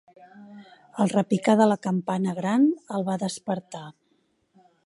[1.03, 2.67] El repicar de la campana gran
[2.97, 3.87] el va despertar.